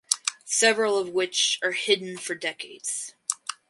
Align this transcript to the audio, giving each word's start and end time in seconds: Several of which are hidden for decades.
Several 0.45 0.97
of 0.97 1.09
which 1.09 1.59
are 1.63 1.73
hidden 1.73 2.17
for 2.17 2.33
decades. 2.33 3.13